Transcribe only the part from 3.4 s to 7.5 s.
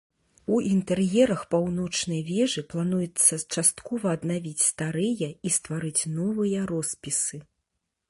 часткова аднавіць старыя і стварыць новыя роспісы.